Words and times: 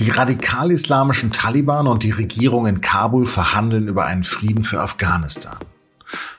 Die 0.00 0.08
radikal-islamischen 0.08 1.30
Taliban 1.30 1.86
und 1.86 2.04
die 2.04 2.10
Regierung 2.10 2.66
in 2.66 2.80
Kabul 2.80 3.26
verhandeln 3.26 3.86
über 3.86 4.06
einen 4.06 4.24
Frieden 4.24 4.64
für 4.64 4.80
Afghanistan. 4.80 5.58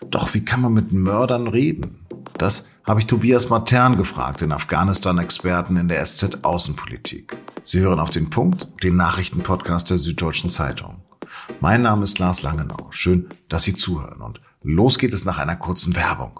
Doch 0.09 0.33
wie 0.33 0.43
kann 0.43 0.61
man 0.61 0.73
mit 0.73 0.91
Mördern 0.91 1.45
reden? 1.45 1.99
Das 2.39 2.65
habe 2.87 3.01
ich 3.01 3.05
Tobias 3.05 3.49
Matern 3.49 3.97
gefragt, 3.97 4.41
den 4.41 4.51
Afghanistan-Experten 4.51 5.77
in 5.77 5.89
der 5.89 6.03
SZ 6.03 6.43
Außenpolitik. 6.43 7.37
Sie 7.63 7.81
hören 7.81 7.99
auf 7.99 8.09
den 8.09 8.31
Punkt, 8.31 8.67
den 8.81 8.95
Nachrichtenpodcast 8.95 9.91
der 9.91 9.99
Süddeutschen 9.99 10.49
Zeitung. 10.49 10.95
Mein 11.59 11.83
Name 11.83 12.03
ist 12.03 12.17
Lars 12.17 12.41
Langenau. 12.41 12.87
Schön, 12.89 13.29
dass 13.47 13.61
Sie 13.61 13.75
zuhören. 13.75 14.21
Und 14.21 14.41
los 14.63 14.97
geht 14.97 15.13
es 15.13 15.23
nach 15.23 15.37
einer 15.37 15.55
kurzen 15.55 15.95
Werbung. 15.95 16.39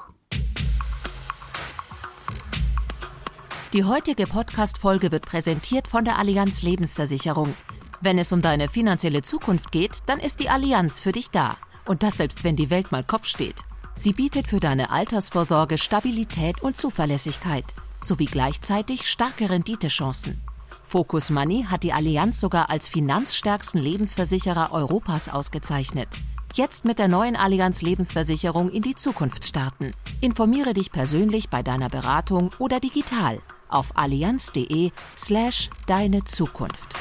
Die 3.74 3.86
heutige 3.86 4.28
Podcast-Folge 4.28 5.14
wird 5.14 5.26
präsentiert 5.26 5.88
von 5.88 6.04
der 6.04 6.20
Allianz 6.20 6.62
Lebensversicherung. 6.62 7.56
Wenn 8.02 8.20
es 8.20 8.34
um 8.34 8.42
deine 8.42 8.68
finanzielle 8.68 9.22
Zukunft 9.22 9.72
geht, 9.72 10.00
dann 10.08 10.20
ist 10.20 10.42
die 10.42 10.50
Allianz 10.50 11.00
für 11.00 11.14
dich 11.14 11.30
da. 11.30 11.56
Und 11.88 12.04
das 12.04 12.18
selbst, 12.18 12.44
wenn 12.44 12.58
die 12.58 12.70
Welt 12.70 12.92
mal 12.92 13.06
Kopf 13.06 13.28
steht. 13.28 13.62
Sie 13.96 14.12
bietet 14.12 14.48
für 14.48 14.60
deine 14.60 14.90
Altersvorsorge 14.90 15.78
Stabilität 15.78 16.62
und 16.62 16.76
Zuverlässigkeit 16.76 17.64
sowie 18.04 18.26
gleichzeitig 18.26 19.10
starke 19.10 19.50
Renditechancen. 19.50 20.42
Focus 20.84 21.30
Money 21.30 21.64
hat 21.70 21.84
die 21.84 21.94
Allianz 21.94 22.42
sogar 22.42 22.70
als 22.70 22.90
finanzstärksten 22.90 23.80
Lebensversicherer 23.80 24.74
Europas 24.74 25.30
ausgezeichnet. 25.30 26.10
Jetzt 26.56 26.84
mit 26.84 27.00
der 27.00 27.08
neuen 27.08 27.38
Allianz 27.38 27.82
Lebensversicherung 27.82 28.70
in 28.70 28.82
die 28.82 28.96
Zukunft 28.96 29.46
starten. 29.46 29.94
Informiere 30.20 30.74
dich 30.74 30.92
persönlich 30.92 31.50
bei 31.50 31.64
deiner 31.64 31.88
Beratung 31.88 32.52
oder 32.60 32.82
digital 32.82 33.40
auf 33.72 33.98
allianz.de 33.98 34.92
slash 35.18 35.70
deine 35.88 36.24
Zukunft. 36.24 36.96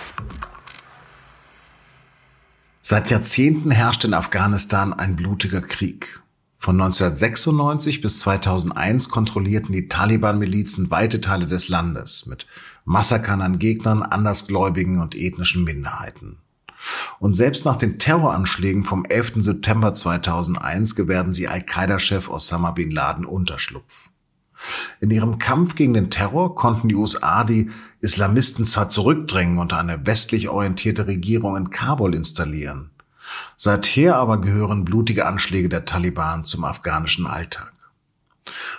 Seit 2.83 3.11
Jahrzehnten 3.11 3.71
herrscht 3.71 4.05
in 4.05 4.15
Afghanistan 4.15 4.93
ein 4.93 5.15
blutiger 5.15 5.61
Krieg. 5.61 6.21
Von 6.59 6.81
1996 6.81 8.03
bis 8.03 8.19
2001 8.19 9.09
kontrollierten 9.09 9.73
die 9.73 9.89
Taliban-Milizen 9.89 10.91
weite 10.91 11.21
Teile 11.21 11.47
des 11.47 11.69
Landes 11.69 12.27
mit 12.27 12.47
Massakern 12.85 13.41
an 13.41 13.59
Gegnern, 13.59 14.03
Andersgläubigen 14.03 15.01
und 15.01 15.15
ethnischen 15.15 15.65
Minderheiten. 15.65 16.39
Und 17.19 17.35
selbst 17.35 17.65
nach 17.65 17.77
den 17.77 17.99
Terroranschlägen 17.99 18.85
vom 18.85 19.05
11. 19.05 19.35
September 19.37 19.95
2001 19.95 20.97
gewährten 20.97 21.33
sie 21.33 21.49
Al-Qaida-Chef 21.49 22.29
Osama 22.29 22.73
bin 22.73 22.91
Laden 22.91 23.25
Unterschlupf. 23.25 24.10
In 25.01 25.11
ihrem 25.11 25.39
Kampf 25.39 25.75
gegen 25.75 25.95
den 25.95 26.11
Terror 26.11 26.55
konnten 26.55 26.89
die 26.89 26.95
USA 26.95 27.45
die 27.45 27.71
Islamisten 28.01 28.67
zwar 28.67 28.91
zurückdrängen 28.91 29.59
und 29.59 29.73
eine 29.73 30.07
westlich 30.07 30.49
orientierte 30.49 31.07
Regierung 31.07 31.57
in 31.57 31.71
Kabul 31.71 32.15
installieren. 32.15 32.91
Seither 33.57 34.17
aber 34.17 34.41
gehören 34.41 34.85
blutige 34.85 35.27
Anschläge 35.27 35.69
der 35.69 35.85
Taliban 35.85 36.45
zum 36.45 36.65
afghanischen 36.65 37.27
Alltag. 37.27 37.73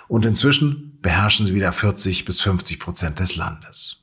Und 0.08 0.26
inzwischen 0.26 0.98
beherrschen 1.00 1.46
sie 1.46 1.54
wieder 1.54 1.72
40 1.72 2.24
bis 2.24 2.40
50 2.40 2.78
Prozent 2.78 3.18
des 3.18 3.36
Landes. 3.36 3.98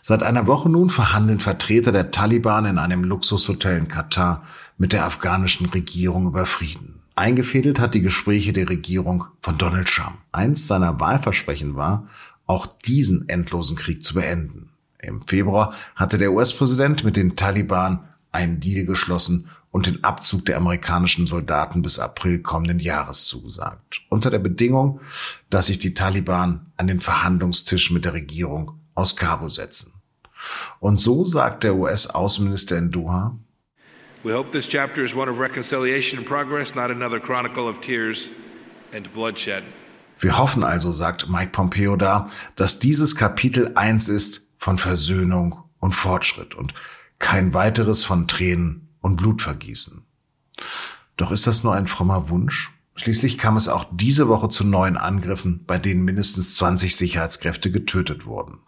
Seit 0.00 0.22
einer 0.22 0.46
Woche 0.46 0.70
nun 0.70 0.88
verhandeln 0.88 1.40
Vertreter 1.40 1.92
der 1.92 2.10
Taliban 2.10 2.64
in 2.64 2.78
einem 2.78 3.04
Luxushotel 3.04 3.76
in 3.76 3.88
Katar 3.88 4.42
mit 4.78 4.92
der 4.92 5.04
afghanischen 5.04 5.66
Regierung 5.66 6.26
über 6.26 6.46
Frieden. 6.46 6.99
Eingefädelt 7.14 7.78
hat 7.78 7.94
die 7.94 8.02
Gespräche 8.02 8.52
der 8.52 8.68
Regierung 8.68 9.24
von 9.42 9.58
Donald 9.58 9.88
Trump. 9.88 10.18
Eins 10.32 10.66
seiner 10.66 10.98
Wahlversprechen 11.00 11.76
war, 11.76 12.08
auch 12.46 12.66
diesen 12.66 13.28
endlosen 13.28 13.76
Krieg 13.76 14.02
zu 14.02 14.14
beenden. 14.14 14.70
Im 14.98 15.22
Februar 15.22 15.74
hatte 15.96 16.18
der 16.18 16.32
US-Präsident 16.32 17.04
mit 17.04 17.16
den 17.16 17.36
Taliban 17.36 18.08
einen 18.32 18.60
Deal 18.60 18.84
geschlossen 18.84 19.48
und 19.70 19.86
den 19.86 20.02
Abzug 20.04 20.46
der 20.46 20.56
amerikanischen 20.56 21.26
Soldaten 21.26 21.82
bis 21.82 21.98
April 21.98 22.40
kommenden 22.40 22.80
Jahres 22.80 23.24
zugesagt. 23.24 24.02
Unter 24.08 24.30
der 24.30 24.38
Bedingung, 24.38 25.00
dass 25.48 25.66
sich 25.66 25.78
die 25.78 25.94
Taliban 25.94 26.66
an 26.76 26.86
den 26.86 27.00
Verhandlungstisch 27.00 27.90
mit 27.90 28.04
der 28.04 28.14
Regierung 28.14 28.72
aus 28.94 29.16
Kabul 29.16 29.50
setzen. 29.50 29.94
Und 30.80 31.00
so 31.00 31.24
sagt 31.24 31.64
der 31.64 31.76
US-Außenminister 31.76 32.78
in 32.78 32.90
Doha, 32.90 33.38
We 34.22 34.34
hope 34.34 34.52
this 34.52 34.68
chapter 34.68 35.02
is 35.02 35.14
one 35.14 35.30
of 35.30 35.38
reconciliation 35.38 36.18
and 36.18 36.26
progress, 36.26 36.74
not 36.74 36.90
another 36.90 37.18
chronicle 37.18 37.66
of 37.66 37.80
tears 37.80 38.28
and 38.92 39.10
bloodshed. 39.14 39.62
Wir 40.18 40.36
hoffen 40.36 40.62
also, 40.62 40.92
sagt 40.92 41.30
Mike 41.30 41.52
Pompeo 41.52 41.96
da, 41.96 42.30
dass 42.54 42.78
dieses 42.78 43.16
Kapitel 43.16 43.72
eins 43.76 44.10
ist 44.10 44.42
von 44.58 44.76
Versöhnung 44.76 45.64
und 45.78 45.94
Fortschritt 45.94 46.54
und 46.54 46.74
kein 47.18 47.54
weiteres 47.54 48.04
von 48.04 48.28
Tränen 48.28 48.90
und 49.00 49.16
Blutvergießen. 49.16 50.04
Doch 51.16 51.30
ist 51.30 51.46
das 51.46 51.64
nur 51.64 51.74
ein 51.74 51.86
frommer 51.86 52.28
Wunsch? 52.28 52.70
Schließlich 52.96 53.38
kam 53.38 53.56
es 53.56 53.68
auch 53.68 53.86
diese 53.90 54.28
Woche 54.28 54.50
zu 54.50 54.64
neuen 54.64 54.98
Angriffen, 54.98 55.64
bei 55.64 55.78
denen 55.78 56.04
mindestens 56.04 56.56
20 56.56 56.94
Sicherheitskräfte 56.94 57.70
getötet 57.70 58.26
wurden. 58.26 58.58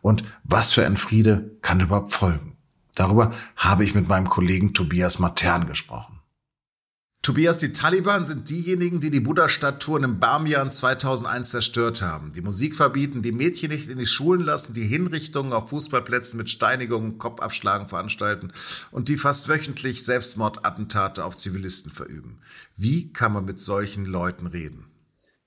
Und 0.00 0.24
was 0.42 0.72
für 0.72 0.84
ein 0.84 0.96
Friede 0.96 1.56
kann 1.62 1.78
überhaupt 1.78 2.12
folgen? 2.12 2.56
Darüber 2.94 3.32
habe 3.56 3.84
ich 3.84 3.94
mit 3.94 4.08
meinem 4.08 4.28
Kollegen 4.28 4.74
Tobias 4.74 5.18
Matern 5.18 5.66
gesprochen. 5.66 6.20
Tobias, 7.22 7.58
die 7.58 7.74
Taliban 7.74 8.24
sind 8.24 8.48
diejenigen, 8.48 8.98
die 8.98 9.10
die 9.10 9.20
Buddha-Statuen 9.20 10.04
im 10.04 10.20
Bamiyan 10.20 10.70
2001 10.70 11.50
zerstört 11.50 12.00
haben, 12.00 12.32
die 12.34 12.40
Musik 12.40 12.74
verbieten, 12.74 13.20
die 13.20 13.32
Mädchen 13.32 13.70
nicht 13.70 13.90
in 13.90 13.98
die 13.98 14.06
Schulen 14.06 14.40
lassen, 14.40 14.72
die 14.72 14.86
Hinrichtungen 14.86 15.52
auf 15.52 15.68
Fußballplätzen 15.68 16.38
mit 16.38 16.48
Steinigungen, 16.48 17.18
Kopfabschlagen 17.18 17.88
veranstalten 17.88 18.52
und 18.90 19.10
die 19.10 19.18
fast 19.18 19.50
wöchentlich 19.50 20.02
Selbstmordattentate 20.02 21.22
auf 21.22 21.36
Zivilisten 21.36 21.92
verüben. 21.92 22.40
Wie 22.74 23.12
kann 23.12 23.32
man 23.32 23.44
mit 23.44 23.60
solchen 23.60 24.06
Leuten 24.06 24.46
reden? 24.46 24.86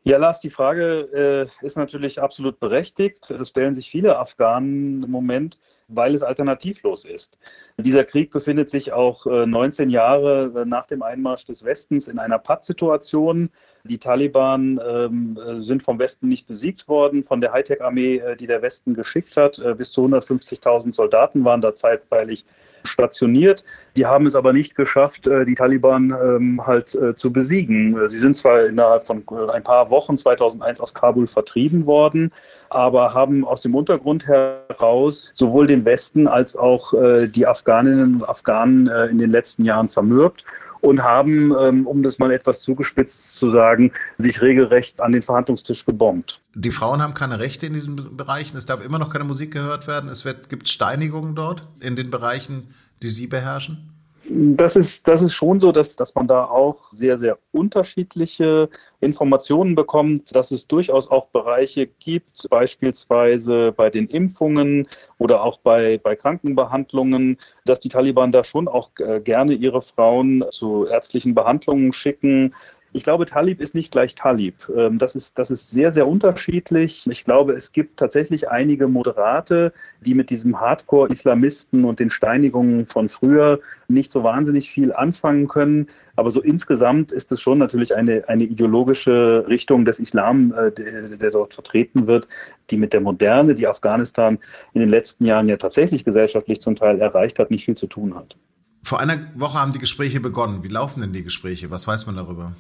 Ja, 0.03 0.17
Lars, 0.17 0.41
die 0.41 0.51
Frage 0.51 1.49
äh, 1.61 1.65
ist 1.65 1.75
natürlich 1.75 2.21
absolut 2.21 2.59
berechtigt. 2.59 3.31
Das 3.31 3.49
stellen 3.49 3.73
sich 3.73 3.89
viele 3.89 4.19
Afghanen 4.19 5.01
im 5.01 5.09
Moment 5.09 5.57
weil 5.87 6.15
es 6.15 6.23
alternativlos 6.23 7.05
ist. 7.05 7.37
Dieser 7.77 8.03
Krieg 8.03 8.31
befindet 8.31 8.69
sich 8.69 8.91
auch 8.93 9.25
19 9.25 9.89
äh, 9.89 9.93
Jahre 9.93 10.51
äh, 10.55 10.65
nach 10.65 10.85
dem 10.85 11.01
Einmarsch 11.01 11.45
des 11.45 11.63
Westens 11.63 12.07
in 12.07 12.19
einer 12.19 12.39
Pattsituation. 12.39 13.49
Die 13.83 13.97
Taliban 13.97 14.79
ähm, 14.85 15.37
äh, 15.37 15.59
sind 15.59 15.83
vom 15.83 15.99
Westen 15.99 16.27
nicht 16.27 16.47
besiegt 16.47 16.87
worden, 16.87 17.23
von 17.23 17.41
der 17.41 17.51
Hightech-Armee, 17.51 18.35
die 18.39 18.47
der 18.47 18.61
Westen 18.61 18.93
geschickt 18.93 19.35
hat. 19.37 19.61
Bis 19.77 19.91
zu 19.91 20.05
150.000 20.05 20.93
Soldaten 20.93 21.43
waren 21.45 21.61
da 21.61 21.75
zeitweilig 21.75 22.45
stationiert. 22.87 23.63
Die 23.95 24.05
haben 24.05 24.25
es 24.25 24.35
aber 24.35 24.53
nicht 24.53 24.75
geschafft, 24.75 25.25
die 25.25 25.55
Taliban 25.55 26.11
ähm, 26.11 26.65
halt 26.65 26.97
zu 27.15 27.31
besiegen. 27.31 28.07
Sie 28.07 28.19
sind 28.19 28.37
zwar 28.37 28.65
innerhalb 28.65 29.05
von 29.05 29.23
ein 29.51 29.63
paar 29.63 29.89
Wochen 29.89 30.17
2001 30.17 30.79
aus 30.79 30.93
Kabul 30.93 31.27
vertrieben 31.27 31.85
worden, 31.85 32.31
aber 32.73 33.13
haben 33.13 33.45
aus 33.45 33.61
dem 33.61 33.75
Untergrund 33.75 34.25
heraus 34.27 35.31
sowohl 35.33 35.67
den 35.67 35.85
Westen 35.85 36.27
als 36.27 36.55
auch 36.55 36.93
äh, 36.93 37.27
die 37.27 37.45
Afghaninnen 37.45 38.15
und 38.15 38.29
Afghanen 38.29 38.87
äh, 38.87 39.05
in 39.07 39.19
den 39.19 39.29
letzten 39.29 39.63
Jahren 39.63 39.87
zermürbt 39.87 40.43
und 40.83 41.01
haben, 41.01 41.55
ähm, 41.57 41.87
um 41.87 42.03
das 42.03 42.19
mal 42.19 42.29
etwas 42.31 42.61
zugespitzt 42.61 43.33
zu 43.33 43.51
sagen, 43.53 43.93
sich 44.17 44.41
regelrecht 44.41 44.99
an 44.99 45.13
den 45.13 45.21
Verhandlungstisch 45.21 45.85
gebombt. 45.85 46.41
Die 46.55 46.71
Frauen 46.71 47.01
haben 47.01 47.13
keine 47.13 47.39
Rechte 47.39 47.65
in 47.65 47.73
diesen 47.73 48.17
Bereichen. 48.17 48.57
Es 48.57 48.65
darf 48.65 48.83
immer 48.85 48.99
noch 48.99 49.09
keine 49.09 49.23
Musik 49.23 49.51
gehört 49.51 49.87
werden. 49.87 50.09
Es 50.09 50.25
wird, 50.25 50.49
gibt 50.49 50.67
Steinigungen 50.67 51.35
dort 51.35 51.65
in 51.79 51.95
den 51.95 52.09
Bereichen, 52.09 52.67
die 53.01 53.07
Sie 53.07 53.27
beherrschen. 53.27 53.93
Das 54.35 54.75
ist, 54.75 55.07
das 55.07 55.21
ist 55.21 55.35
schon 55.35 55.59
so, 55.59 55.71
dass, 55.71 55.95
dass 55.95 56.15
man 56.15 56.27
da 56.27 56.45
auch 56.45 56.91
sehr, 56.91 57.19
sehr 57.19 57.37
unterschiedliche 57.51 58.67
Informationen 58.99 59.75
bekommt, 59.75 60.35
dass 60.35 60.49
es 60.49 60.67
durchaus 60.67 61.07
auch 61.07 61.27
Bereiche 61.27 61.85
gibt, 61.85 62.47
beispielsweise 62.49 63.71
bei 63.73 63.91
den 63.91 64.07
Impfungen 64.07 64.87
oder 65.19 65.43
auch 65.43 65.59
bei, 65.59 65.99
bei 66.01 66.15
Krankenbehandlungen, 66.15 67.37
dass 67.65 67.79
die 67.79 67.89
Taliban 67.89 68.31
da 68.31 68.43
schon 68.43 68.67
auch 68.67 68.89
äh, 68.97 69.19
gerne 69.19 69.53
ihre 69.53 69.83
Frauen 69.83 70.43
zu 70.49 70.87
ärztlichen 70.87 71.35
Behandlungen 71.35 71.93
schicken, 71.93 72.55
ich 72.93 73.03
glaube, 73.03 73.25
Talib 73.25 73.59
ist 73.59 73.73
nicht 73.73 73.91
gleich 73.91 74.15
Talib. 74.15 74.69
Ähm, 74.75 74.99
das 74.99 75.15
ist, 75.15 75.37
das 75.39 75.49
ist 75.49 75.71
sehr, 75.71 75.91
sehr 75.91 76.07
unterschiedlich. 76.07 77.07
Ich 77.09 77.25
glaube, 77.25 77.53
es 77.53 77.71
gibt 77.71 77.97
tatsächlich 77.97 78.49
einige 78.49 78.87
Moderate, 78.87 79.73
die 80.01 80.13
mit 80.13 80.29
diesem 80.29 80.59
Hardcore-Islamisten 80.59 81.85
und 81.85 81.99
den 81.99 82.11
Steinigungen 82.11 82.85
von 82.85 83.09
früher 83.09 83.59
nicht 83.87 84.11
so 84.11 84.23
wahnsinnig 84.23 84.69
viel 84.69 84.93
anfangen 84.93 85.47
können. 85.47 85.87
Aber 86.15 86.29
so 86.29 86.41
insgesamt 86.41 87.11
ist 87.11 87.31
es 87.31 87.41
schon 87.41 87.57
natürlich 87.57 87.95
eine, 87.95 88.29
eine 88.29 88.43
ideologische 88.43 89.45
Richtung 89.47 89.85
des 89.85 89.99
Islam, 89.99 90.53
äh, 90.53 90.71
der, 90.71 91.17
der 91.17 91.31
dort 91.31 91.55
vertreten 91.55 92.05
wird, 92.05 92.27
die 92.69 92.77
mit 92.77 92.93
der 92.93 93.01
Moderne, 93.01 93.55
die 93.55 93.67
Afghanistan 93.67 94.37
in 94.73 94.81
den 94.81 94.89
letzten 94.89 95.25
Jahren 95.25 95.49
ja 95.49 95.57
tatsächlich 95.57 96.05
gesellschaftlich 96.05 96.61
zum 96.61 96.75
Teil 96.75 97.01
erreicht 97.01 97.39
hat, 97.39 97.49
nicht 97.49 97.65
viel 97.65 97.77
zu 97.77 97.87
tun 97.87 98.13
hat. 98.13 98.35
Vor 98.83 98.99
einer 98.99 99.17
Woche 99.35 99.59
haben 99.59 99.71
die 99.71 99.79
Gespräche 99.79 100.19
begonnen. 100.19 100.61
Wie 100.61 100.67
laufen 100.67 101.01
denn 101.01 101.13
die 101.13 101.23
Gespräche? 101.23 101.71
Was 101.71 101.87
weiß 101.87 102.05
man 102.05 102.17
darüber? 102.17 102.53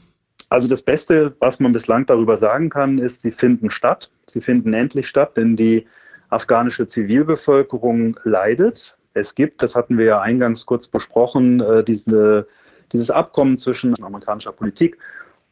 Also 0.53 0.67
das 0.67 0.83
Beste, 0.83 1.35
was 1.39 1.59
man 1.59 1.73
bislang 1.73 2.05
darüber 2.05 2.37
sagen 2.37 2.69
kann, 2.69 2.99
ist, 2.99 3.23
sie 3.23 3.31
finden 3.31 3.71
statt. 3.71 4.11
Sie 4.27 4.39
finden 4.39 4.71
endlich 4.75 5.07
statt, 5.07 5.35
denn 5.35 5.55
die 5.55 5.87
afghanische 6.29 6.85
Zivilbevölkerung 6.85 8.19
leidet. 8.23 8.95
es 9.15 9.33
gibt. 9.33 9.63
Das 9.63 9.75
hatten 9.75 9.97
wir 9.97 10.05
ja 10.05 10.21
eingangs 10.21 10.67
kurz 10.67 10.87
besprochen, 10.87 11.59
äh, 11.59 11.83
diese, 11.83 12.47
dieses 12.91 13.09
Abkommen 13.09 13.57
zwischen 13.57 13.95
amerikanischer 14.03 14.51
Politik 14.51 14.99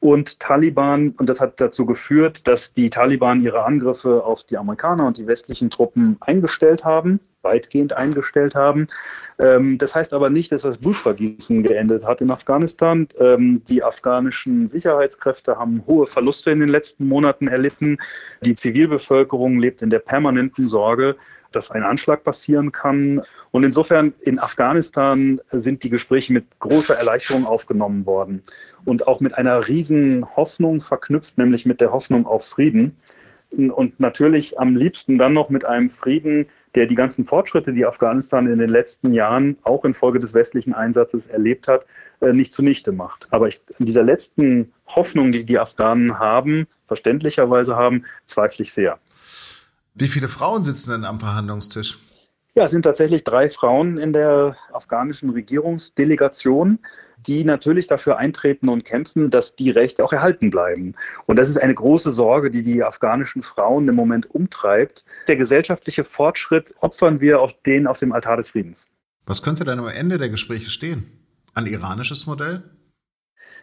und 0.02 0.40
Taliban. 0.40 1.16
Und 1.18 1.28
das 1.28 1.42
hat 1.42 1.60
dazu 1.60 1.88
geführt, 1.88 2.48
dass 2.48 2.76
die 2.76 2.92
Taliban 2.92 3.42
ihre 3.42 3.64
Angriffe 3.64 4.24
auf 4.24 4.44
die 4.44 4.58
Amerikaner 4.60 5.08
und 5.08 5.18
die 5.18 5.26
westlichen 5.26 5.72
Truppen 5.72 6.18
eingestellt 6.20 6.86
haben, 6.86 7.20
weitgehend 7.44 7.94
eingestellt 7.94 8.56
haben. 8.56 8.88
Ähm, 9.40 9.78
das 9.78 9.96
heißt 9.96 10.14
aber 10.14 10.30
nicht, 10.30 10.52
dass 10.52 10.62
das 10.62 10.78
Blutvergießen 10.78 11.64
geendet 11.64 12.06
hat 12.06 12.22
in 12.22 12.32
Afghanistan. 12.32 13.08
Ähm, 13.20 13.64
die 13.68 13.84
afghanischen 13.84 14.68
Sicherheitskräfte 14.68 15.58
haben 15.58 15.84
hohe 15.88 16.08
Verluste 16.08 16.52
in 16.52 16.60
den 16.60 16.70
letzten 16.70 17.08
Monaten 17.08 17.48
erlitten. 17.48 17.98
Die 18.42 18.56
Zivilbevölkerung 18.56 19.60
lebt 19.60 19.82
in 19.82 19.90
der 19.90 20.00
permanenten 20.00 20.68
Sorge, 20.68 21.16
dass 21.52 21.72
ein 21.72 21.84
Anschlag 21.84 22.24
passieren 22.24 22.72
kann. 22.72 23.22
Und 23.52 23.64
insofern 23.64 24.14
in 24.22 24.40
Afghanistan 24.40 25.42
sind 25.52 25.84
die 25.84 25.90
Gespräche 25.90 26.32
mit 26.32 26.46
großer 26.60 26.96
Erleichterung 26.96 27.46
aufgenommen 27.46 28.06
worden 28.06 28.42
und 28.86 29.08
auch 29.08 29.20
mit 29.20 29.34
einer 29.34 29.68
riesen 29.68 30.26
Hoffnung 30.36 30.80
verknüpft, 30.80 31.38
nämlich 31.38 31.66
mit 31.66 31.82
der 31.82 31.92
Hoffnung 31.92 32.26
auf 32.26 32.46
Frieden. 32.46 32.96
Und 33.52 34.00
natürlich 34.00 34.60
am 34.60 34.76
liebsten 34.76 35.18
dann 35.18 35.34
noch 35.34 35.50
mit 35.50 35.66
einem 35.66 35.90
Frieden, 35.90 36.48
der 36.74 36.86
die 36.86 36.96
ganzen 36.96 37.26
Fortschritte, 37.26 37.74
die 37.74 37.86
Afghanistan 37.86 38.48
in 38.48 38.60
den 38.60 38.70
letzten 38.70 39.14
Jahren 39.14 39.58
auch 39.64 39.84
infolge 39.84 40.20
des 40.20 40.34
westlichen 40.34 40.74
Einsatzes 40.74 41.28
erlebt 41.28 41.68
hat, 41.68 41.86
äh, 42.22 42.32
nicht 42.32 42.54
zunichte 42.54 42.92
macht. 42.94 43.28
Aber 43.32 43.50
ich, 43.50 43.62
in 43.78 43.86
dieser 43.86 44.04
letzten 44.04 44.72
Hoffnung, 44.88 45.32
die 45.34 45.44
die 45.44 45.60
Afghanen 45.60 46.18
haben, 46.18 46.68
verständlicherweise 46.88 47.76
haben, 47.76 48.06
zweifle 48.26 48.64
ich 48.64 48.72
sehr. 48.72 49.00
Wie 49.94 50.08
viele 50.08 50.30
Frauen 50.30 50.64
sitzen 50.64 50.92
denn 50.92 51.06
am 51.06 51.20
Verhandlungstisch? 51.20 52.00
Ja, 52.54 52.66
es 52.66 52.72
sind 52.72 52.84
tatsächlich 52.84 53.24
drei 53.24 53.50
Frauen 53.50 53.98
in 53.98 54.14
der 54.14 54.58
afghanischen 54.74 55.30
Regierungsdelegation, 55.30 56.80
die 57.28 57.44
natürlich 57.44 57.88
dafür 57.88 58.18
eintreten 58.18 58.70
und 58.70 58.86
kämpfen, 58.86 59.30
dass 59.30 59.56
die 59.56 59.70
Rechte 59.70 60.04
auch 60.04 60.14
erhalten 60.14 60.50
bleiben. 60.50 60.94
Und 61.26 61.38
das 61.38 61.50
ist 61.50 61.58
eine 61.58 61.74
große 61.74 62.14
Sorge, 62.14 62.50
die 62.50 62.64
die 62.64 62.84
afghanischen 62.84 63.44
Frauen 63.44 63.88
im 63.88 63.96
Moment 63.96 64.30
umtreibt. 64.34 65.06
Der 65.28 65.36
gesellschaftliche 65.36 66.04
Fortschritt 66.04 66.74
opfern 66.80 67.22
wir 67.22 67.42
auf 67.42 67.54
den 67.64 67.88
auf 67.88 68.00
dem 68.00 68.12
Altar 68.12 68.38
des 68.38 68.50
Friedens. 68.50 68.88
Was 69.26 69.42
könnte 69.42 69.64
dann 69.64 69.80
am 69.80 69.88
Ende 69.88 70.18
der 70.18 70.30
Gespräche 70.30 70.70
stehen? 70.70 71.06
Ein 71.54 71.68
iranisches 71.68 72.26
Modell? 72.26 72.64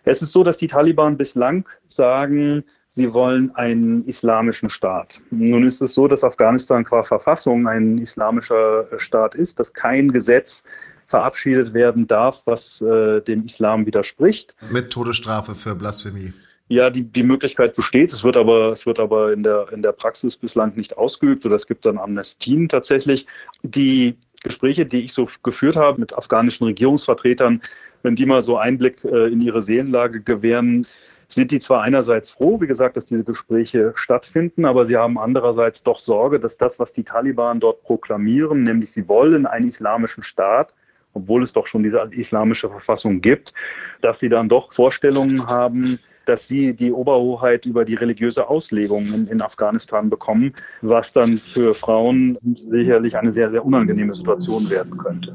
Es 0.04 0.22
ist 0.22 0.32
so, 0.32 0.44
dass 0.44 0.56
die 0.56 0.69
Taliban 0.69 1.16
bislang 1.16 1.69
sagen, 1.84 2.64
sie 2.88 3.12
wollen 3.12 3.54
einen 3.56 4.06
islamischen 4.06 4.70
Staat. 4.70 5.20
Nun 5.31 5.66
ist 5.66 5.81
es 5.82 5.94
so, 5.94 6.08
dass 6.08 6.25
Afghanistan 6.25 6.84
qua 6.84 7.02
Verfassung 7.02 7.66
ein 7.66 7.99
islamischer 7.99 8.87
Staat 8.99 9.34
ist, 9.34 9.58
dass 9.58 9.72
kein 9.72 10.12
Gesetz 10.12 10.64
verabschiedet 11.08 11.75
werden 11.75 12.06
darf, 12.06 12.43
was 12.44 12.81
äh, 12.82 13.20
dem 13.22 13.44
Islam 13.44 13.87
widerspricht. 13.87 14.55
Mit 14.70 14.93
Todesstrafe 14.93 15.55
für 15.55 15.75
Blasphemie. 15.75 16.32
Ja, 16.69 16.90
die, 16.90 17.02
die 17.02 17.22
Möglichkeit 17.22 17.75
besteht. 17.75 18.12
Es 18.12 18.22
wird 18.22 18.37
aber, 18.37 18.72
es 18.72 18.84
wird 18.84 18.99
aber 18.99 19.32
in 19.32 19.43
der, 19.43 19.72
in 19.72 19.81
der 19.81 19.93
Praxis 19.93 20.37
bislang 20.37 20.76
nicht 20.76 20.99
ausgeübt 20.99 21.46
oder 21.46 21.56
es 21.56 21.66
gibt 21.66 21.87
dann 21.87 21.96
Amnestien 21.96 22.69
tatsächlich. 22.69 23.26
Die 23.62 24.16
Gespräche, 24.43 24.84
die 24.84 25.00
ich 25.00 25.14
so 25.14 25.26
geführt 25.43 25.76
habe 25.76 25.99
mit 25.99 26.12
afghanischen 26.12 26.66
Regierungsvertretern, 26.66 27.62
wenn 28.02 28.14
die 28.14 28.26
mal 28.26 28.43
so 28.43 28.58
Einblick 28.58 29.02
äh, 29.04 29.32
in 29.32 29.40
ihre 29.40 29.62
Seelenlage 29.62 30.20
gewähren, 30.20 30.87
sind 31.28 31.50
die 31.52 31.58
zwar 31.58 31.82
einerseits 31.82 32.31
froh, 32.31 32.61
wie 32.61 32.66
gesagt, 32.66 32.99
dass 32.99 33.06
diese 33.06 33.25
Gespräche 33.25 33.93
stattfinden, 33.94 34.66
aber 34.66 34.84
sie 34.84 34.96
haben 34.96 35.19
andererseits 35.19 35.82
doch 35.82 36.00
Sorge, 36.00 36.38
dass 36.38 36.58
das, 36.58 36.78
was 36.78 36.93
die 36.93 37.04
Taliban 37.04 37.61
dort 37.61 37.82
proklamieren, 37.82 38.62
nämlich 38.62 38.93
sie 38.93 39.08
wollen 39.08 39.46
einen 39.46 39.69
islamischen 39.69 40.22
Staat, 40.22 40.75
obwohl 41.14 41.43
es 41.43 41.52
doch 41.52 41.66
schon 41.66 41.82
diese 41.82 42.00
islamische 42.10 42.69
Verfassung 42.69 43.20
gibt, 43.20 43.52
dass 44.00 44.19
sie 44.19 44.28
dann 44.28 44.49
doch 44.49 44.72
Vorstellungen 44.72 45.46
haben, 45.46 45.99
dass 46.26 46.46
sie 46.46 46.75
die 46.75 46.93
Oberhoheit 46.93 47.64
über 47.64 47.84
die 47.84 47.94
religiöse 47.94 48.49
Auslegung 48.49 49.06
in, 49.06 49.26
in, 49.28 49.40
Afghanistan 49.40 50.10
bekommen, 50.10 50.55
was 50.82 51.12
dann 51.12 51.38
für 51.38 51.75
Frauen 51.75 52.38
sicherlich 52.55 53.16
eine 53.16 53.32
sehr, 53.32 53.50
sehr 53.50 53.64
unangenehme 53.64 54.12
Situation 54.12 54.69
werden 54.70 54.99
könnte. 54.99 55.34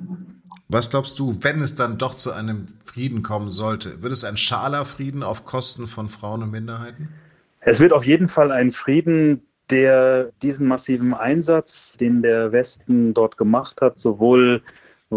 Was 0.69 0.89
glaubst 0.89 1.19
du, 1.19 1.35
wenn 1.41 1.61
es 1.61 1.75
dann 1.75 1.97
doch 1.97 2.15
zu 2.15 2.31
einem 2.31 2.67
Frieden 2.83 3.23
kommen 3.23 3.49
sollte? 3.49 4.01
Wird 4.01 4.13
es 4.13 4.23
ein 4.23 4.37
schaler 4.37 4.85
Frieden 4.85 5.23
auf 5.23 5.45
Kosten 5.45 5.87
von 5.87 6.09
Frauen 6.09 6.43
und 6.43 6.51
Minderheiten? 6.51 7.09
Es 7.61 7.79
wird 7.79 7.93
auf 7.93 8.05
jeden 8.05 8.27
Fall 8.27 8.51
ein 8.51 8.71
Frieden, 8.71 9.41
der 9.69 10.31
diesen 10.41 10.67
massiven 10.67 11.13
Einsatz, 11.13 11.95
den 11.99 12.21
der 12.21 12.51
Westen 12.51 13.13
dort 13.13 13.37
gemacht 13.37 13.81
hat, 13.81 13.99
sowohl 13.99 14.61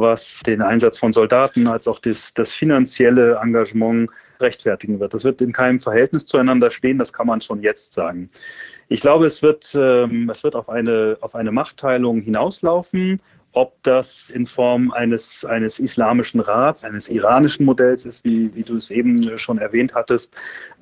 was 0.01 0.41
den 0.47 0.63
Einsatz 0.63 0.99
von 0.99 1.13
Soldaten 1.13 1.67
als 1.67 1.89
auch 1.89 1.99
das, 1.99 2.33
das 2.35 2.53
finanzielle 2.53 3.39
Engagement 3.43 4.11
rechtfertigen 4.41 5.01
wird. 5.01 5.15
Das 5.15 5.25
wird 5.25 5.41
in 5.41 5.53
keinem 5.53 5.81
Verhältnis 5.81 6.27
zueinander 6.27 6.71
stehen, 6.71 6.99
das 6.99 7.13
kann 7.13 7.27
man 7.27 7.41
schon 7.41 7.63
jetzt 7.63 7.95
sagen. 7.95 8.31
Ich 8.89 9.01
glaube, 9.01 9.27
es 9.27 9.43
wird, 9.43 9.75
ähm, 9.75 10.29
es 10.31 10.45
wird 10.45 10.55
auf, 10.55 10.69
eine, 10.69 11.17
auf 11.21 11.35
eine 11.35 11.53
Machtteilung 11.53 12.21
hinauslaufen 12.21 13.21
ob 13.57 13.83
das 13.85 14.29
in 14.29 14.45
Form 14.45 14.91
eines, 14.91 15.43
eines 15.47 15.79
islamischen 15.79 16.41
Rats, 16.41 16.85
eines 16.85 17.09
iranischen 17.09 17.65
Modells 17.65 18.05
ist, 18.05 18.23
wie, 18.23 18.55
wie 18.55 18.63
du 18.63 18.77
es 18.77 18.91
eben 18.91 19.39
schon 19.39 19.57
erwähnt 19.57 19.95
hattest, 19.95 20.35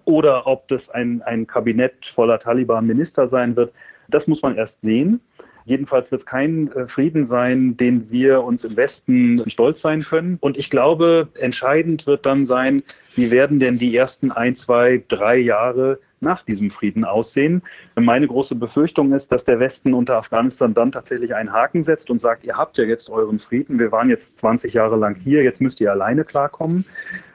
oder 0.06 0.44
ob 0.48 0.66
das 0.66 0.90
ein, 0.90 1.22
ein 1.22 1.46
Kabinett 1.46 2.04
voller 2.04 2.40
Taliban-Minister 2.40 3.28
sein 3.28 3.54
wird, 3.54 3.72
das 4.08 4.26
muss 4.26 4.42
man 4.42 4.56
erst 4.56 4.82
sehen. 4.82 5.20
Jedenfalls 5.64 6.10
wird 6.10 6.20
es 6.20 6.26
kein 6.26 6.70
äh, 6.72 6.86
Frieden 6.86 7.24
sein, 7.24 7.76
den 7.76 8.10
wir 8.10 8.42
uns 8.42 8.64
im 8.64 8.76
Westen 8.76 9.42
stolz 9.48 9.80
sein 9.80 10.02
können. 10.02 10.36
Und 10.40 10.56
ich 10.58 10.70
glaube, 10.70 11.28
entscheidend 11.40 12.06
wird 12.06 12.26
dann 12.26 12.44
sein, 12.44 12.82
wie 13.14 13.30
werden 13.30 13.60
denn 13.60 13.78
die 13.78 13.96
ersten 13.96 14.30
ein, 14.30 14.56
zwei, 14.56 15.02
drei 15.08 15.36
Jahre 15.36 15.98
nach 16.24 16.42
diesem 16.42 16.70
Frieden 16.70 17.04
aussehen. 17.04 17.62
Meine 17.94 18.26
große 18.26 18.56
Befürchtung 18.56 19.12
ist, 19.12 19.30
dass 19.30 19.44
der 19.44 19.60
Westen 19.60 19.94
unter 19.94 20.16
Afghanistan 20.16 20.74
dann 20.74 20.90
tatsächlich 20.90 21.34
einen 21.34 21.52
Haken 21.52 21.82
setzt 21.82 22.10
und 22.10 22.18
sagt, 22.18 22.44
ihr 22.44 22.56
habt 22.56 22.76
ja 22.78 22.84
jetzt 22.84 23.10
euren 23.10 23.38
Frieden, 23.38 23.78
wir 23.78 23.92
waren 23.92 24.08
jetzt 24.08 24.38
20 24.38 24.74
Jahre 24.74 24.96
lang 24.96 25.14
hier, 25.14 25.44
jetzt 25.44 25.60
müsst 25.60 25.80
ihr 25.80 25.92
alleine 25.92 26.24
klarkommen. 26.24 26.84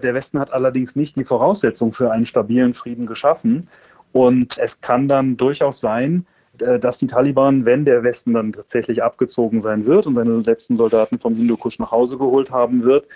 Der 0.03 0.13
Westen 0.13 0.39
hat 0.39 0.51
allerdings 0.51 0.95
nicht 0.95 1.15
die 1.15 1.23
Voraussetzung 1.23 1.93
für 1.93 2.11
einen 2.11 2.25
stabilen 2.25 2.73
Frieden 2.73 3.05
geschaffen. 3.05 3.67
Und 4.11 4.57
es 4.57 4.81
kann 4.81 5.07
dann 5.07 5.37
durchaus 5.37 5.79
sein, 5.79 6.25
dass 6.79 6.97
die 6.97 7.07
Taliban, 7.07 7.65
wenn 7.65 7.85
der 7.85 8.03
Westen 8.03 8.33
dann 8.33 8.53
tatsächlich 8.53 9.03
abgezogen 9.03 9.61
sein 9.61 9.85
wird 9.85 10.05
und 10.07 10.15
seine 10.15 10.37
letzten 10.39 10.75
Soldaten 10.75 11.19
vom 11.19 11.35
Hindukusch 11.35 11.79
nach 11.79 11.91
Hause 11.91 12.17
geholt 12.17 12.51
haben 12.51 12.83
wird, 12.83 13.07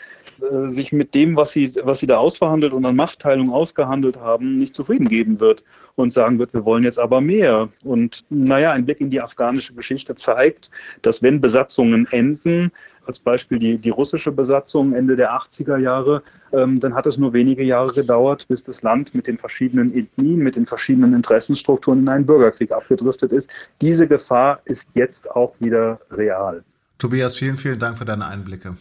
äh, 0.42 0.70
sich 0.70 0.92
mit 0.92 1.14
dem, 1.14 1.36
was 1.36 1.52
sie, 1.52 1.74
was 1.84 2.00
sie 2.00 2.08
da 2.08 2.18
ausverhandelt 2.18 2.74
und 2.74 2.86
an 2.86 2.96
Machtteilung 2.96 3.52
ausgehandelt 3.52 4.18
haben, 4.20 4.58
nicht 4.58 4.76
zufrieden 4.76 5.08
geben 5.08 5.40
wird 5.40 5.64
und 5.96 6.12
sagen 6.12 6.40
wird, 6.40 6.54
wir 6.54 6.66
wollen 6.66 6.84
jetzt 6.84 7.00
aber 7.00 7.22
mehr. 7.22 7.70
Und 7.84 8.26
naja, 8.30 8.72
ein 8.72 8.86
Blick 8.86 9.02
in 9.02 9.10
die 9.10 9.22
afghanische 9.22 9.74
Geschichte 9.74 10.16
zeigt, 10.16 10.72
dass 11.02 11.22
wenn 11.22 11.42
Besatzungen 11.42 12.08
enden, 12.12 12.72
als 13.06 13.20
Beispiel 13.20 13.60
die, 13.60 13.78
die 13.78 13.90
russische 13.90 14.32
Besatzung 14.32 14.94
Ende 14.94 15.16
der 15.16 15.32
80er 15.34 15.78
Jahre, 15.78 16.24
ähm, 16.52 16.80
dann 16.80 16.94
hat 16.96 17.06
es 17.06 17.18
nur 17.18 17.34
wenige 17.34 17.64
Jahre 17.64 17.94
gedauert, 17.94 18.48
bis 18.48 18.64
das 18.64 18.82
Land 18.82 19.14
mit 19.16 19.28
den 19.28 19.38
verschiedenen 19.38 19.94
Ethnien, 19.96 20.40
mit 20.40 20.56
den 20.56 20.66
verschiedenen 20.66 21.14
Interessenstrukturen 21.14 22.00
in 22.00 22.10
einen 22.10 22.26
Bürgerkrieg 22.26 22.72
abgedriftet 22.72 23.32
ist. 23.32 23.50
Diese 23.82 24.08
Gefahr 24.08 24.62
ist 24.66 24.90
jetzt 24.94 25.30
auch 25.32 25.56
wieder 25.60 26.00
real. 26.12 26.64
Tobias, 26.98 27.36
vielen, 27.36 27.58
vielen 27.58 27.80
Dank 27.80 27.98
für 27.98 28.06
deine 28.06 28.28
Einblicke. 28.28 28.78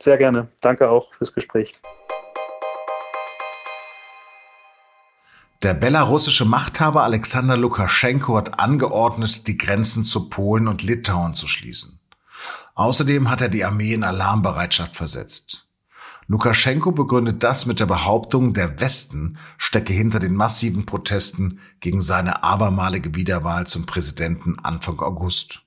Sehr 0.00 0.16
gerne. 0.16 0.48
Danke 0.60 0.88
auch 0.88 1.14
fürs 1.14 1.32
Gespräch. 1.32 1.80
Der 5.62 5.74
belarussische 5.74 6.46
Machthaber 6.46 7.04
Alexander 7.04 7.54
Lukaschenko 7.54 8.38
hat 8.38 8.58
angeordnet, 8.58 9.46
die 9.46 9.58
Grenzen 9.58 10.04
zu 10.04 10.30
Polen 10.30 10.68
und 10.68 10.82
Litauen 10.82 11.34
zu 11.34 11.46
schließen. 11.46 11.99
Außerdem 12.80 13.28
hat 13.28 13.42
er 13.42 13.50
die 13.50 13.66
Armee 13.66 13.92
in 13.92 14.04
Alarmbereitschaft 14.04 14.96
versetzt. 14.96 15.66
Lukaschenko 16.28 16.92
begründet 16.92 17.42
das 17.44 17.66
mit 17.66 17.78
der 17.78 17.84
Behauptung, 17.84 18.54
der 18.54 18.80
Westen 18.80 19.36
stecke 19.58 19.92
hinter 19.92 20.18
den 20.18 20.34
massiven 20.34 20.86
Protesten 20.86 21.58
gegen 21.80 22.00
seine 22.00 22.42
abermalige 22.42 23.14
Wiederwahl 23.14 23.66
zum 23.66 23.84
Präsidenten 23.84 24.58
Anfang 24.60 24.98
August. 25.00 25.60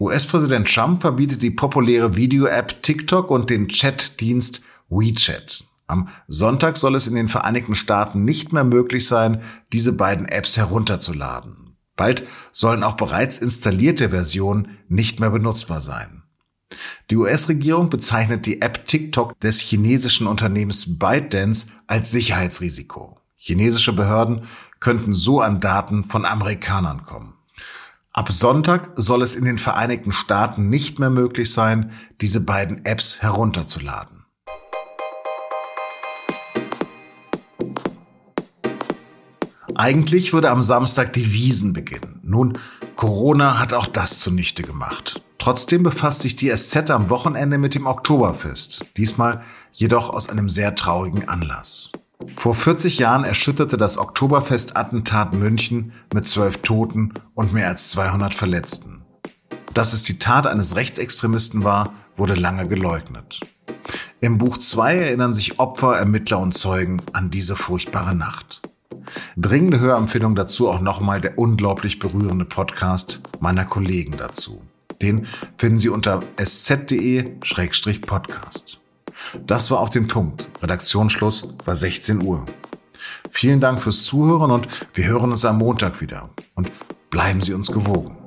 US-Präsident 0.00 0.72
Trump 0.72 1.02
verbietet 1.02 1.42
die 1.42 1.50
populäre 1.50 2.16
Video-App 2.16 2.82
TikTok 2.82 3.30
und 3.30 3.50
den 3.50 3.68
Chatdienst 3.68 4.62
WeChat. 4.88 5.64
Am 5.86 6.08
Sonntag 6.28 6.78
soll 6.78 6.94
es 6.94 7.06
in 7.06 7.14
den 7.14 7.28
Vereinigten 7.28 7.74
Staaten 7.74 8.24
nicht 8.24 8.54
mehr 8.54 8.64
möglich 8.64 9.06
sein, 9.06 9.42
diese 9.70 9.92
beiden 9.92 10.24
Apps 10.24 10.56
herunterzuladen. 10.56 11.67
Bald 11.98 12.26
sollen 12.52 12.82
auch 12.82 12.96
bereits 12.96 13.38
installierte 13.38 14.08
Versionen 14.08 14.78
nicht 14.88 15.20
mehr 15.20 15.28
benutzbar 15.28 15.82
sein. 15.82 16.22
Die 17.10 17.16
US-Regierung 17.16 17.90
bezeichnet 17.90 18.46
die 18.46 18.62
App 18.62 18.86
TikTok 18.86 19.38
des 19.40 19.60
chinesischen 19.60 20.26
Unternehmens 20.26 20.98
ByteDance 20.98 21.66
als 21.86 22.10
Sicherheitsrisiko. 22.10 23.20
Chinesische 23.36 23.92
Behörden 23.92 24.44
könnten 24.80 25.12
so 25.12 25.40
an 25.40 25.60
Daten 25.60 26.04
von 26.04 26.24
Amerikanern 26.24 27.04
kommen. 27.04 27.34
Ab 28.12 28.32
Sonntag 28.32 28.90
soll 28.96 29.22
es 29.22 29.34
in 29.34 29.44
den 29.44 29.58
Vereinigten 29.58 30.12
Staaten 30.12 30.68
nicht 30.68 30.98
mehr 30.98 31.10
möglich 31.10 31.52
sein, 31.52 31.92
diese 32.20 32.40
beiden 32.40 32.84
Apps 32.84 33.22
herunterzuladen. 33.22 34.17
Eigentlich 39.78 40.32
würde 40.32 40.50
am 40.50 40.60
Samstag 40.60 41.12
die 41.12 41.32
Wiesen 41.32 41.72
beginnen. 41.72 42.18
Nun, 42.24 42.58
Corona 42.96 43.60
hat 43.60 43.72
auch 43.72 43.86
das 43.86 44.18
zunichte 44.18 44.64
gemacht. 44.64 45.22
Trotzdem 45.38 45.84
befasst 45.84 46.22
sich 46.22 46.34
die 46.34 46.50
SZ 46.50 46.90
am 46.90 47.10
Wochenende 47.10 47.58
mit 47.58 47.76
dem 47.76 47.86
Oktoberfest. 47.86 48.84
Diesmal 48.96 49.40
jedoch 49.70 50.10
aus 50.10 50.30
einem 50.30 50.48
sehr 50.48 50.74
traurigen 50.74 51.28
Anlass. 51.28 51.92
Vor 52.34 52.56
40 52.56 52.98
Jahren 52.98 53.22
erschütterte 53.22 53.76
das 53.76 53.98
Oktoberfest-Attentat 53.98 55.32
München 55.32 55.92
mit 56.12 56.26
zwölf 56.26 56.56
Toten 56.56 57.14
und 57.34 57.52
mehr 57.52 57.68
als 57.68 57.90
200 57.90 58.34
Verletzten. 58.34 59.02
Dass 59.74 59.92
es 59.92 60.02
die 60.02 60.18
Tat 60.18 60.48
eines 60.48 60.74
Rechtsextremisten 60.74 61.62
war, 61.62 61.92
wurde 62.16 62.34
lange 62.34 62.66
geleugnet. 62.66 63.38
Im 64.20 64.38
Buch 64.38 64.58
2 64.58 64.96
erinnern 64.96 65.34
sich 65.34 65.60
Opfer, 65.60 65.96
Ermittler 65.96 66.40
und 66.40 66.52
Zeugen 66.52 67.00
an 67.12 67.30
diese 67.30 67.54
furchtbare 67.54 68.16
Nacht. 68.16 68.60
Dringende 69.36 69.80
Hörempfehlung 69.80 70.34
dazu 70.34 70.68
auch 70.68 70.80
nochmal 70.80 71.20
der 71.20 71.38
unglaublich 71.38 71.98
berührende 71.98 72.44
Podcast 72.44 73.20
meiner 73.40 73.64
Kollegen 73.64 74.16
dazu. 74.16 74.62
Den 75.00 75.26
finden 75.56 75.78
Sie 75.78 75.88
unter 75.88 76.20
sz.de-podcast. 76.36 78.78
Das 79.46 79.70
war 79.70 79.80
auch 79.80 79.88
den 79.88 80.08
Punkt. 80.08 80.48
Redaktionsschluss 80.62 81.48
war 81.64 81.76
16 81.76 82.22
Uhr. 82.22 82.44
Vielen 83.30 83.60
Dank 83.60 83.80
fürs 83.80 84.04
Zuhören 84.04 84.50
und 84.50 84.68
wir 84.94 85.06
hören 85.06 85.32
uns 85.32 85.44
am 85.44 85.58
Montag 85.58 86.00
wieder. 86.00 86.30
Und 86.54 86.70
bleiben 87.10 87.42
Sie 87.42 87.54
uns 87.54 87.70
gewogen. 87.70 88.17